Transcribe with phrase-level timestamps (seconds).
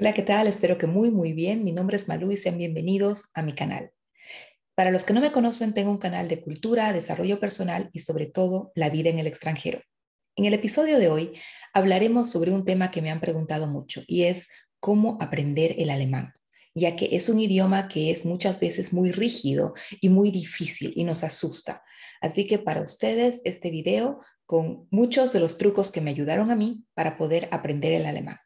[0.00, 0.46] Hola, ¿qué tal?
[0.46, 1.64] Espero que muy, muy bien.
[1.64, 3.90] Mi nombre es Malú y sean bienvenidos a mi canal.
[4.76, 8.26] Para los que no me conocen, tengo un canal de cultura, desarrollo personal y sobre
[8.26, 9.82] todo la vida en el extranjero.
[10.36, 11.32] En el episodio de hoy
[11.74, 14.46] hablaremos sobre un tema que me han preguntado mucho y es
[14.78, 16.32] cómo aprender el alemán,
[16.76, 21.02] ya que es un idioma que es muchas veces muy rígido y muy difícil y
[21.02, 21.82] nos asusta.
[22.20, 26.56] Así que para ustedes este video con muchos de los trucos que me ayudaron a
[26.56, 28.38] mí para poder aprender el alemán.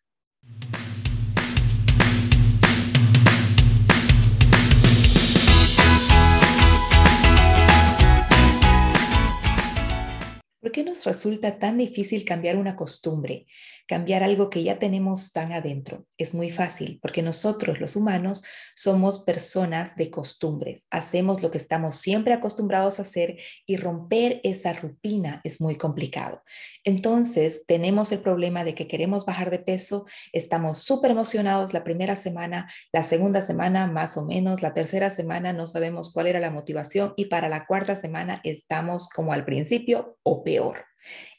[10.73, 13.47] ¿Por qué nos resulta tan difícil cambiar una costumbre?
[13.93, 16.07] Cambiar algo que ya tenemos tan adentro.
[16.17, 18.43] Es muy fácil porque nosotros los humanos
[18.75, 20.87] somos personas de costumbres.
[20.91, 26.43] Hacemos lo que estamos siempre acostumbrados a hacer y romper esa rutina es muy complicado.
[26.85, 32.17] Entonces tenemos el problema de que queremos bajar de peso, estamos súper emocionados la primera
[32.17, 36.51] semana, la segunda semana más o menos, la tercera semana no sabemos cuál era la
[36.51, 40.92] motivación y para la cuarta semana estamos como al principio o peor.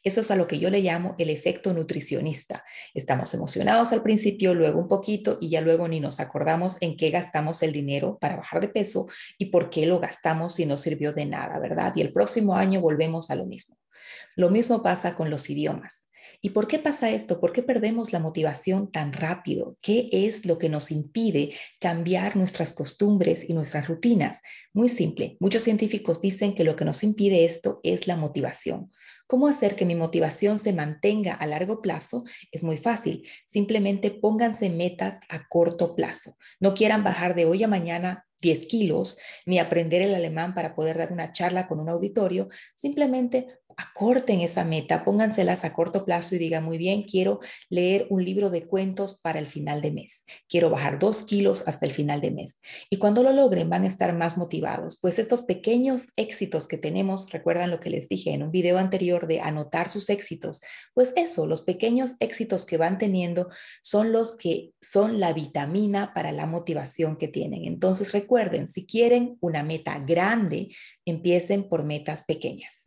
[0.04, 2.66] Eso es a lo que yo le llamo el efecto nutricionista.
[2.94, 7.10] Estamos emocionados al principio, luego un poquito y ya luego ni nos acordamos en qué
[7.10, 11.14] gastamos el dinero para bajar de peso y por qué lo gastamos si no sirvió
[11.14, 11.94] de nada, ¿verdad?
[11.96, 13.78] Y el próximo año volvemos a lo mismo.
[14.36, 16.10] Lo mismo pasa con los idiomas.
[16.46, 17.40] ¿Y por qué pasa esto?
[17.40, 19.78] ¿Por qué perdemos la motivación tan rápido?
[19.82, 24.42] ¿Qué es lo que nos impide cambiar nuestras costumbres y nuestras rutinas?
[24.74, 25.38] Muy simple.
[25.40, 28.90] Muchos científicos dicen que lo que nos impide esto es la motivación.
[29.34, 32.24] ¿Cómo hacer que mi motivación se mantenga a largo plazo?
[32.52, 33.28] Es muy fácil.
[33.48, 36.38] Simplemente pónganse metas a corto plazo.
[36.60, 39.18] No quieran bajar de hoy a mañana 10 kilos,
[39.48, 42.48] ni aprender el alemán para poder dar una charla con un auditorio.
[42.76, 48.24] Simplemente acorten esa meta, pónganselas a corto plazo y digan, muy bien, quiero leer un
[48.24, 52.22] libro de cuentos para el final de mes, quiero bajar dos kilos hasta el final
[52.22, 52.60] de mes.
[52.90, 57.30] Y cuando lo logren van a estar más motivados, pues estos pequeños éxitos que tenemos,
[57.30, 60.62] recuerdan lo que les dije en un video anterior de anotar sus éxitos,
[60.94, 63.50] pues eso, los pequeños éxitos que van teniendo
[63.82, 67.66] son los que son la vitamina para la motivación que tienen.
[67.66, 70.70] Entonces recuerden, si quieren una meta grande,
[71.06, 72.83] empiecen por metas pequeñas.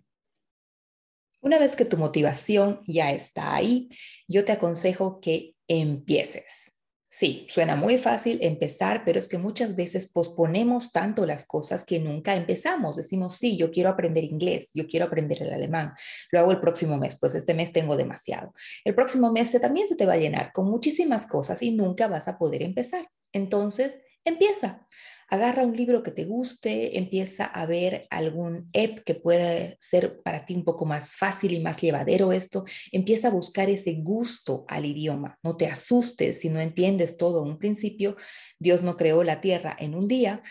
[1.41, 3.89] Una vez que tu motivación ya está ahí,
[4.29, 6.73] yo te aconsejo que empieces.
[7.19, 11.99] Sí, suena muy fácil empezar, pero es que muchas veces posponemos tanto las cosas que
[11.99, 12.95] nunca empezamos.
[12.95, 15.95] Decimos, sí, yo quiero aprender inglés, yo quiero aprender el alemán,
[16.31, 18.53] lo hago el próximo mes, pues este mes tengo demasiado.
[18.85, 22.29] El próximo mes también se te va a llenar con muchísimas cosas y nunca vas
[22.29, 23.09] a poder empezar.
[23.33, 24.87] Entonces, empieza.
[25.29, 30.47] Agarra un libro que te guste, empieza a ver algún app que pueda ser para
[30.47, 32.65] ti un poco más fácil y más llevadero esto.
[32.93, 35.37] Empieza a buscar ese gusto al idioma.
[35.43, 38.17] No te asustes si no entiendes todo un principio.
[38.61, 40.43] Dios no creó la tierra en un día.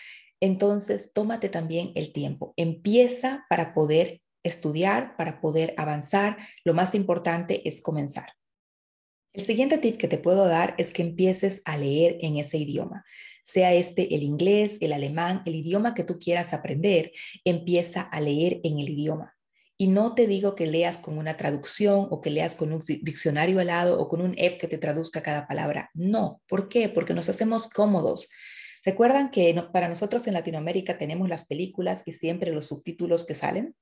[0.41, 2.53] Entonces, tómate también el tiempo.
[2.57, 6.37] Empieza para poder estudiar, para poder avanzar.
[6.65, 8.33] Lo más importante es comenzar.
[9.31, 13.05] El siguiente tip que te puedo dar es que empieces a leer en ese idioma
[13.45, 17.11] sea este el inglés, el alemán, el idioma que tú quieras aprender,
[17.45, 19.35] empieza a leer en el idioma.
[19.77, 23.59] Y no te digo que leas con una traducción o que leas con un diccionario
[23.59, 25.91] al lado o con un app que te traduzca cada palabra.
[25.93, 26.41] No.
[26.47, 26.89] ¿Por qué?
[26.89, 28.29] Porque nos hacemos cómodos.
[28.83, 33.75] Recuerdan que para nosotros en Latinoamérica tenemos las películas y siempre los subtítulos que salen.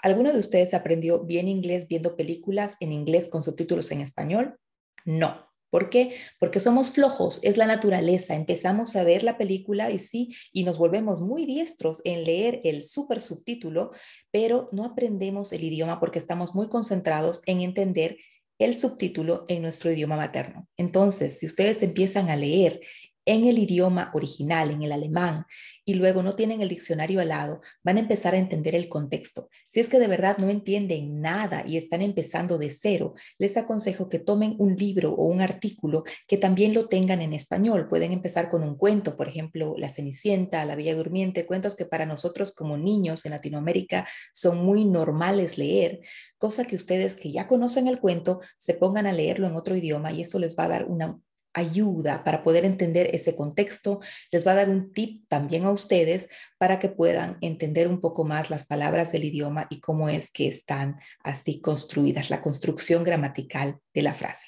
[0.00, 4.58] ¿Alguno de ustedes aprendió bien inglés viendo películas en inglés con subtítulos en español?
[5.04, 5.47] No.
[5.70, 6.16] ¿Por qué?
[6.40, 8.34] Porque somos flojos, es la naturaleza.
[8.34, 12.84] Empezamos a ver la película y sí, y nos volvemos muy diestros en leer el
[12.84, 13.90] super subtítulo,
[14.30, 18.16] pero no aprendemos el idioma porque estamos muy concentrados en entender
[18.58, 20.66] el subtítulo en nuestro idioma materno.
[20.76, 22.80] Entonces, si ustedes empiezan a leer
[23.24, 25.44] en el idioma original, en el alemán,
[25.88, 29.48] y luego no tienen el diccionario al lado, van a empezar a entender el contexto.
[29.70, 34.10] Si es que de verdad no entienden nada y están empezando de cero, les aconsejo
[34.10, 37.88] que tomen un libro o un artículo que también lo tengan en español.
[37.88, 42.04] Pueden empezar con un cuento, por ejemplo, La Cenicienta, La Bella Durmiente, cuentos que para
[42.04, 46.00] nosotros como niños en Latinoamérica son muy normales leer,
[46.36, 50.12] cosa que ustedes que ya conocen el cuento se pongan a leerlo en otro idioma
[50.12, 51.18] y eso les va a dar una
[51.54, 54.00] ayuda para poder entender ese contexto.
[54.30, 56.28] Les va a dar un tip también a ustedes
[56.58, 60.48] para que puedan entender un poco más las palabras del idioma y cómo es que
[60.48, 64.46] están así construidas, la construcción gramatical de la frase.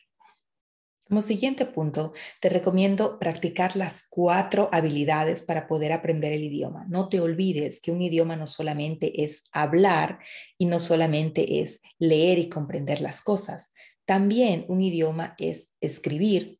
[1.10, 6.86] Como siguiente punto, te recomiendo practicar las cuatro habilidades para poder aprender el idioma.
[6.88, 10.20] No te olvides que un idioma no solamente es hablar
[10.56, 13.72] y no solamente es leer y comprender las cosas.
[14.04, 16.59] También un idioma es escribir,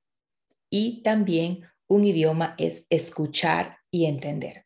[0.71, 4.65] y también un idioma es escuchar y entender.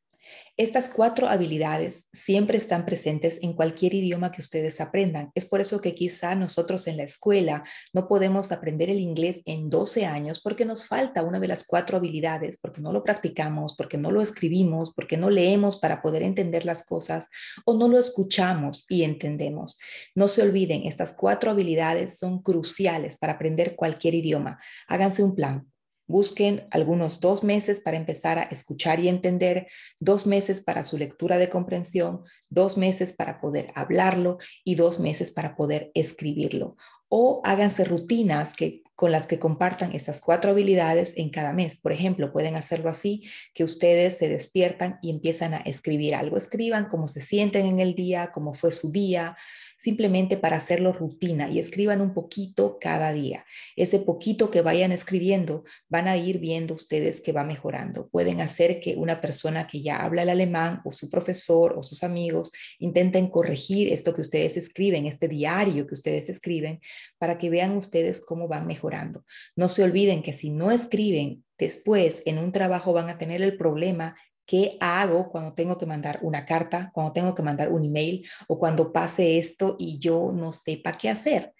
[0.56, 5.32] Estas cuatro habilidades siempre están presentes en cualquier idioma que ustedes aprendan.
[5.34, 9.68] Es por eso que quizá nosotros en la escuela no podemos aprender el inglés en
[9.68, 13.98] 12 años porque nos falta una de las cuatro habilidades, porque no lo practicamos, porque
[13.98, 17.26] no lo escribimos, porque no leemos para poder entender las cosas
[17.64, 19.80] o no lo escuchamos y entendemos.
[20.14, 24.60] No se olviden, estas cuatro habilidades son cruciales para aprender cualquier idioma.
[24.86, 25.73] Háganse un plan.
[26.06, 29.68] Busquen algunos dos meses para empezar a escuchar y entender,
[30.00, 35.30] dos meses para su lectura de comprensión, dos meses para poder hablarlo y dos meses
[35.30, 36.76] para poder escribirlo.
[37.08, 41.80] O háganse rutinas que, con las que compartan estas cuatro habilidades en cada mes.
[41.80, 43.24] Por ejemplo, pueden hacerlo así,
[43.54, 46.36] que ustedes se despiertan y empiezan a escribir algo.
[46.36, 49.36] Escriban cómo se sienten en el día, cómo fue su día,
[49.76, 53.44] simplemente para hacerlo rutina y escriban un poquito cada día.
[53.76, 58.08] Ese poquito que vayan escribiendo van a ir viendo ustedes que va mejorando.
[58.08, 62.02] Pueden hacer que una persona que ya habla el alemán o su profesor o sus
[62.02, 66.80] amigos intenten corregir esto que ustedes escriben, este diario que ustedes escriben,
[67.18, 69.24] para que vean ustedes cómo van mejorando.
[69.56, 73.56] No se olviden que si no escriben después en un trabajo van a tener el
[73.56, 78.28] problema ¿Qué hago cuando tengo que mandar una carta, cuando tengo que mandar un email
[78.48, 81.54] o cuando pase esto y yo no sepa qué hacer?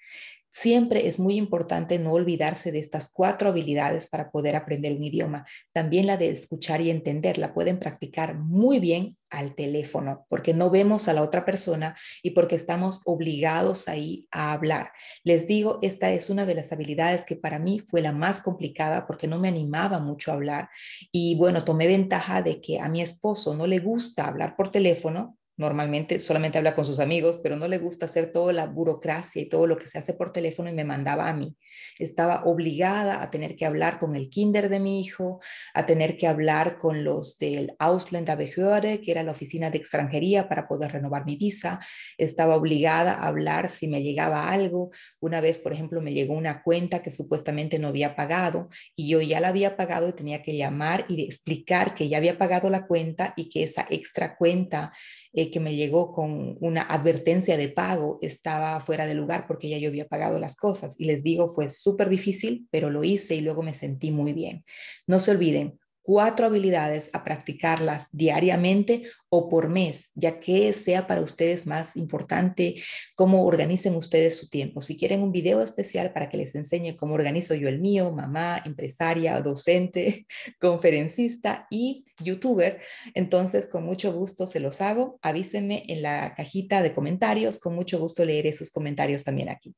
[0.56, 5.44] Siempre es muy importante no olvidarse de estas cuatro habilidades para poder aprender un idioma.
[5.72, 10.70] También la de escuchar y entender la pueden practicar muy bien al teléfono porque no
[10.70, 14.92] vemos a la otra persona y porque estamos obligados ahí a hablar.
[15.24, 19.08] Les digo, esta es una de las habilidades que para mí fue la más complicada
[19.08, 20.68] porque no me animaba mucho a hablar
[21.10, 25.36] y bueno, tomé ventaja de que a mi esposo no le gusta hablar por teléfono
[25.56, 29.48] normalmente solamente habla con sus amigos, pero no le gusta hacer toda la burocracia y
[29.48, 31.56] todo lo que se hace por teléfono y me mandaba a mí.
[31.99, 35.41] Estaba obligada a tener que hablar con el kinder de mi hijo,
[35.75, 40.67] a tener que hablar con los del Ausländerbehörde, que era la oficina de extranjería para
[40.67, 41.81] poder renovar mi visa.
[42.19, 44.91] Estaba obligada a hablar si me llegaba algo.
[45.21, 49.21] Una vez, por ejemplo, me llegó una cuenta que supuestamente no había pagado y yo
[49.21, 52.87] ya la había pagado y tenía que llamar y explicar que ya había pagado la
[52.87, 54.93] cuenta y que esa extra cuenta
[55.32, 59.79] eh, que me llegó con una advertencia de pago estaba fuera de lugar porque ya
[59.79, 60.94] yo había pagado las cosas.
[60.99, 64.64] Y les digo, fue súper difícil, pero lo hice y luego me sentí muy bien.
[65.06, 71.22] No se olviden, cuatro habilidades a practicarlas diariamente o por mes, ya que sea para
[71.22, 72.76] ustedes más importante
[73.16, 74.82] cómo organicen ustedes su tiempo.
[74.82, 78.62] Si quieren un video especial para que les enseñe cómo organizo yo el mío, mamá,
[78.66, 80.26] empresaria, docente,
[80.61, 82.82] conferencista y youtuber,
[83.14, 85.19] entonces con mucho gusto se los hago.
[85.22, 89.75] Avísenme en la cajita de comentarios, con mucho gusto leeré sus comentarios también aquí.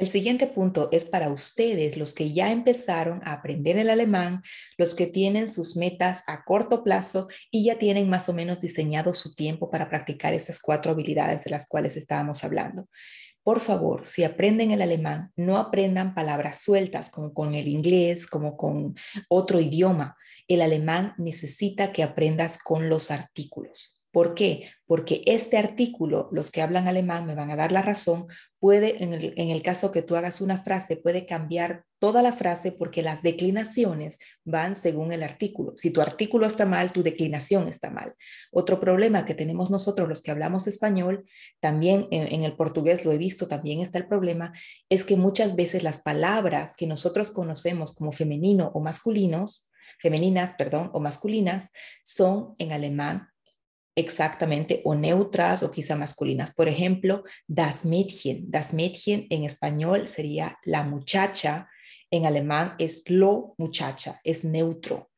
[0.00, 4.42] El siguiente punto es para ustedes, los que ya empezaron a aprender el alemán,
[4.78, 9.12] los que tienen sus metas a corto plazo y ya tienen más o menos diseñado
[9.12, 12.88] su tiempo para practicar estas cuatro habilidades de las cuales estábamos hablando.
[13.42, 18.56] Por favor, si aprenden el alemán, no aprendan palabras sueltas como con el inglés, como
[18.56, 18.94] con
[19.28, 20.16] otro idioma.
[20.48, 23.99] El alemán necesita que aprendas con los artículos.
[24.12, 24.70] ¿Por qué?
[24.86, 28.26] Porque este artículo, los que hablan alemán me van a dar la razón,
[28.58, 29.12] puede, en
[29.50, 34.18] el, caso que tú hagas una frase, puede cambiar toda la frase porque las declinaciones
[34.44, 35.74] van según el artículo.
[35.76, 38.14] Si tu artículo está mal, tu declinación está mal.
[38.50, 41.24] Otro problema que tenemos nosotros los que hablamos español,
[41.60, 44.52] también en, en el portugués lo he visto, también está el problema,
[44.88, 50.90] es que muchas veces las palabras que nosotros conocemos como femenino o masculinos, femeninas, perdón,
[50.94, 51.70] o masculinas,
[52.02, 53.29] son en alemán
[54.00, 56.54] exactamente o neutras o quizá masculinas.
[56.54, 58.50] Por ejemplo, das Mädchen.
[58.50, 61.68] Das Mädchen en español sería la muchacha,
[62.10, 65.10] en alemán es lo muchacha, es neutro.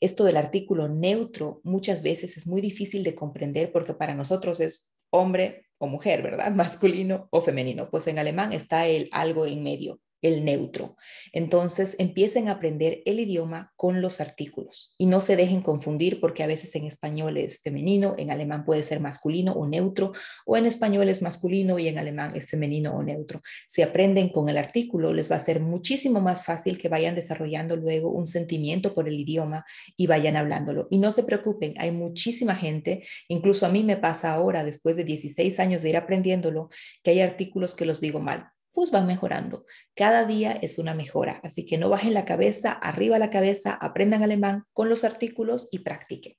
[0.00, 4.92] Esto del artículo neutro muchas veces es muy difícil de comprender porque para nosotros es
[5.10, 6.50] hombre o mujer, ¿verdad?
[6.54, 7.88] Masculino o femenino.
[7.90, 10.96] Pues en alemán está el algo en medio el neutro.
[11.32, 16.42] Entonces empiecen a aprender el idioma con los artículos y no se dejen confundir porque
[16.42, 20.12] a veces en español es femenino, en alemán puede ser masculino o neutro,
[20.46, 23.42] o en español es masculino y en alemán es femenino o neutro.
[23.68, 27.76] Si aprenden con el artículo, les va a ser muchísimo más fácil que vayan desarrollando
[27.76, 29.66] luego un sentimiento por el idioma
[29.96, 30.88] y vayan hablándolo.
[30.90, 35.04] Y no se preocupen, hay muchísima gente, incluso a mí me pasa ahora, después de
[35.04, 36.70] 16 años de ir aprendiéndolo,
[37.02, 39.64] que hay artículos que los digo mal pues van mejorando.
[39.94, 44.22] Cada día es una mejora, así que no bajen la cabeza, arriba la cabeza, aprendan
[44.22, 46.34] alemán con los artículos y practiquen.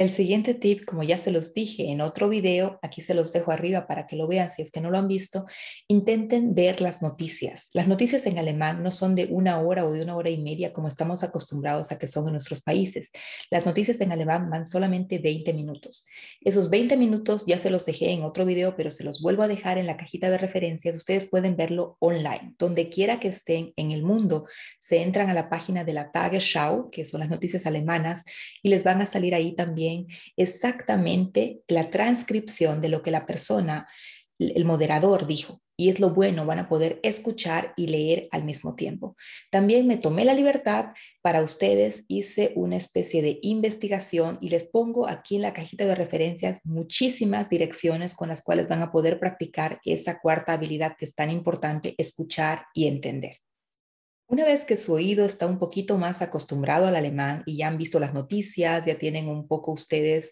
[0.00, 3.50] El siguiente tip, como ya se los dije en otro video, aquí se los dejo
[3.50, 5.44] arriba para que lo vean si es que no lo han visto,
[5.88, 7.68] intenten ver las noticias.
[7.74, 10.72] Las noticias en alemán no son de una hora o de una hora y media
[10.72, 13.10] como estamos acostumbrados a que son en nuestros países.
[13.50, 16.06] Las noticias en alemán van solamente 20 minutos.
[16.40, 19.48] Esos 20 minutos ya se los dejé en otro video, pero se los vuelvo a
[19.48, 20.96] dejar en la cajita de referencias.
[20.96, 24.46] Ustedes pueden verlo online, donde quiera que estén en el mundo.
[24.78, 28.24] Se entran a la página de la Tagesschau, que son las noticias alemanas,
[28.62, 29.89] y les van a salir ahí también
[30.36, 33.88] exactamente la transcripción de lo que la persona,
[34.38, 35.60] el moderador dijo.
[35.76, 39.16] Y es lo bueno, van a poder escuchar y leer al mismo tiempo.
[39.50, 40.92] También me tomé la libertad
[41.22, 45.94] para ustedes, hice una especie de investigación y les pongo aquí en la cajita de
[45.94, 51.14] referencias muchísimas direcciones con las cuales van a poder practicar esa cuarta habilidad que es
[51.14, 53.38] tan importante, escuchar y entender.
[54.30, 57.76] Una vez que su oído está un poquito más acostumbrado al alemán y ya han
[57.76, 60.30] visto las noticias, ya tienen un poco ustedes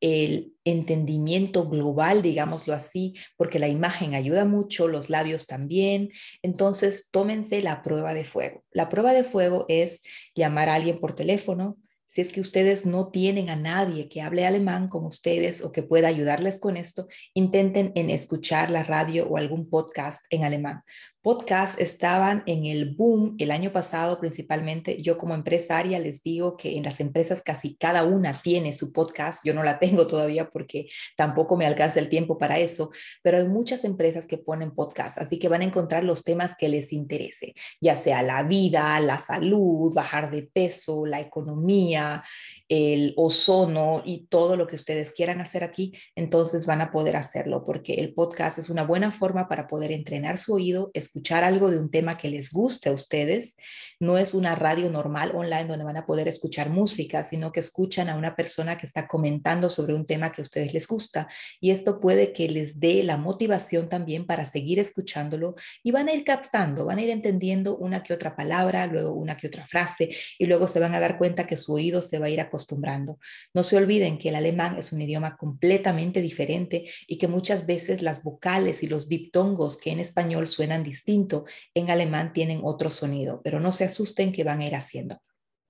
[0.00, 6.10] el entendimiento global, digámoslo así, porque la imagen ayuda mucho, los labios también.
[6.42, 8.64] Entonces, tómense la prueba de fuego.
[8.72, 10.02] La prueba de fuego es
[10.34, 11.76] llamar a alguien por teléfono.
[12.08, 15.84] Si es que ustedes no tienen a nadie que hable alemán como ustedes o que
[15.84, 20.82] pueda ayudarles con esto, intenten en escuchar la radio o algún podcast en alemán,
[21.26, 25.02] podcasts estaban en el boom el año pasado principalmente.
[25.02, 29.44] Yo como empresaria les digo que en las empresas casi cada una tiene su podcast.
[29.44, 32.92] Yo no la tengo todavía porque tampoco me alcanza el tiempo para eso,
[33.24, 36.68] pero hay muchas empresas que ponen podcast, así que van a encontrar los temas que
[36.68, 42.22] les interese, ya sea la vida, la salud, bajar de peso, la economía,
[42.68, 47.64] el ozono y todo lo que ustedes quieran hacer aquí, entonces van a poder hacerlo
[47.64, 51.78] porque el podcast es una buena forma para poder entrenar su oído, escuchar algo de
[51.78, 53.56] un tema que les guste a ustedes.
[53.98, 58.10] No es una radio normal online donde van a poder escuchar música, sino que escuchan
[58.10, 61.28] a una persona que está comentando sobre un tema que a ustedes les gusta
[61.60, 66.12] y esto puede que les dé la motivación también para seguir escuchándolo y van a
[66.12, 70.10] ir captando, van a ir entendiendo una que otra palabra, luego una que otra frase
[70.38, 73.18] y luego se van a dar cuenta que su oído se va a ir acostumbrando.
[73.54, 78.02] No se olviden que el alemán es un idioma completamente diferente y que muchas veces
[78.02, 83.40] las vocales y los diptongos que en español suenan distinto, en alemán tienen otro sonido,
[83.42, 85.20] pero no se asusten que van a ir haciendo.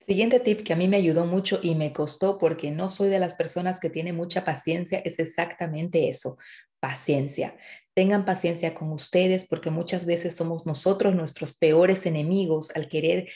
[0.07, 3.19] Siguiente tip que a mí me ayudó mucho y me costó porque no soy de
[3.19, 6.37] las personas que tienen mucha paciencia es exactamente eso,
[6.79, 7.57] paciencia.
[7.93, 13.27] Tengan paciencia con ustedes porque muchas veces somos nosotros nuestros peores enemigos al querer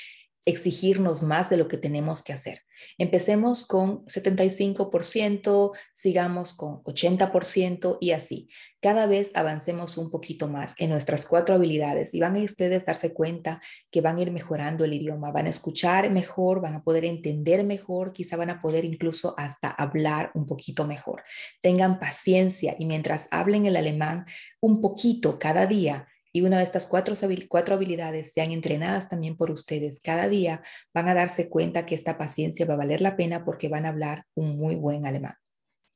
[0.45, 2.63] exigirnos más de lo que tenemos que hacer.
[2.97, 8.49] Empecemos con 75%, sigamos con 80% y así.
[8.81, 13.13] Cada vez avancemos un poquito más en nuestras cuatro habilidades y van a ustedes darse
[13.13, 17.05] cuenta que van a ir mejorando el idioma, van a escuchar mejor, van a poder
[17.05, 21.23] entender mejor, quizá van a poder incluso hasta hablar un poquito mejor.
[21.61, 24.25] Tengan paciencia y mientras hablen el alemán
[24.59, 27.15] un poquito cada día, y una de estas cuatro,
[27.49, 32.17] cuatro habilidades sean entrenadas también por ustedes cada día, van a darse cuenta que esta
[32.17, 35.35] paciencia va a valer la pena porque van a hablar un muy buen alemán.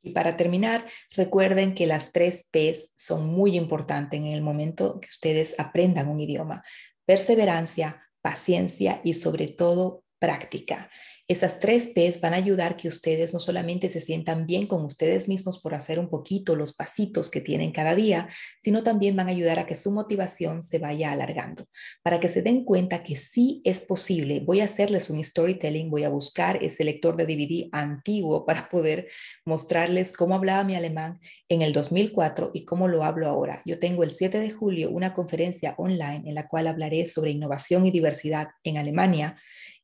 [0.06, 5.08] Y para terminar, recuerden que las tres Ps son muy importantes en el momento que
[5.10, 6.64] ustedes aprendan un idioma.
[7.06, 10.90] Perseverancia, paciencia y sobre todo práctica.
[11.28, 15.28] Esas tres P's van a ayudar que ustedes no solamente se sientan bien con ustedes
[15.28, 18.28] mismos por hacer un poquito los pasitos que tienen cada día,
[18.64, 21.68] sino también van a ayudar a que su motivación se vaya alargando,
[22.04, 24.40] para que se den cuenta que sí es posible.
[24.40, 29.08] Voy a hacerles un storytelling, voy a buscar ese lector de DVD antiguo para poder
[29.46, 33.64] mostrarles cómo hablaba mi alemán en el 2004 y cómo lo hablo ahora.
[33.66, 37.88] Yo tengo el 7 de julio una conferencia online en la cual hablaré sobre innovación
[37.88, 39.38] y diversidad en Alemania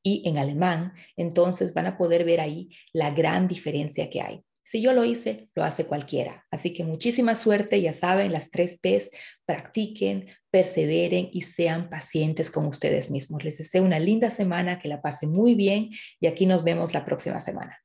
[0.03, 4.43] y en alemán, entonces van a poder ver ahí la gran diferencia que hay.
[4.63, 6.46] Si yo lo hice, lo hace cualquiera.
[6.50, 9.12] Así que muchísima suerte, ya saben, las tres P's,
[9.46, 13.43] practiquen, perseveren y sean pacientes con ustedes mismos.
[13.43, 15.89] Les deseo una linda semana, que la pasen muy bien
[16.22, 17.80] y aquí nos vemos la próxima semana.